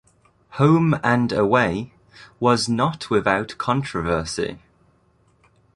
"Home 0.57 0.99
and 1.03 1.31
Away" 1.31 1.93
was 2.39 2.67
not 2.67 3.11
without 3.11 3.55
controversy. 3.59 4.57